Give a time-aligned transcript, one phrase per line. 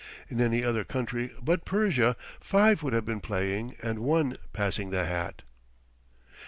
[0.29, 5.05] In any other country but Persia, five would have been playing and one passing the
[5.05, 5.43] hat.